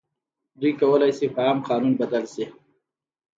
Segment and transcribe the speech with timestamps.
[0.59, 2.45] دوی کولای شي په عام قانون بدل شي.